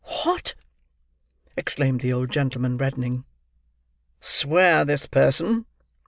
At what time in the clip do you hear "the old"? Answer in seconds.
2.01-2.31